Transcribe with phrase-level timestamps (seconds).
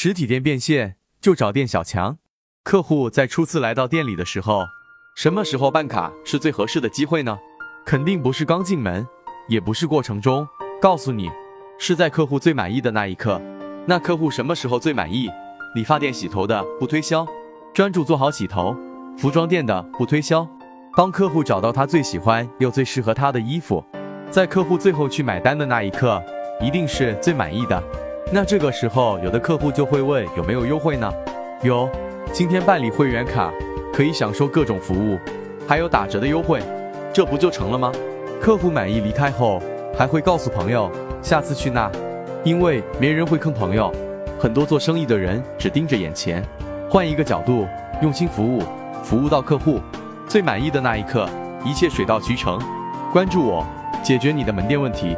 [0.00, 2.18] 实体店变现就找店小强。
[2.62, 4.64] 客户在初次来到店里的时候，
[5.16, 7.36] 什么时候办卡是最合适的机会呢？
[7.84, 9.04] 肯定不是刚进门，
[9.48, 10.46] 也不是过程中，
[10.80, 11.28] 告诉你，
[11.80, 13.42] 是在客户最满意的那一刻。
[13.88, 15.28] 那客户什么时候最满意？
[15.74, 17.26] 理发店洗头的不推销，
[17.74, 18.76] 专注做好洗头；
[19.18, 20.48] 服装店的不推销，
[20.96, 23.84] 帮客户找到他最喜欢又最适合他的衣服。
[24.30, 26.22] 在客户最后去买单的那一刻，
[26.60, 27.82] 一定是最满意的。
[28.30, 31.10] 那这个时候，有的客户就会问有没有优惠呢？
[31.62, 31.88] 有，
[32.30, 33.50] 今天办理会员卡
[33.90, 35.18] 可以享受各种服务，
[35.66, 36.60] 还有打折的优惠，
[37.10, 37.90] 这不就成了吗？
[38.38, 39.62] 客户满意离开后，
[39.96, 40.90] 还会告诉朋友
[41.22, 41.90] 下次去那，
[42.44, 43.90] 因为没人会坑朋友。
[44.38, 46.44] 很多做生意的人只盯着眼前，
[46.90, 47.66] 换一个角度，
[48.02, 48.62] 用心服务，
[49.02, 49.80] 服务到客户
[50.28, 51.26] 最满意的那一刻，
[51.64, 52.60] 一切水到渠成。
[53.10, 53.66] 关注我，
[54.02, 55.16] 解决你的门店问题。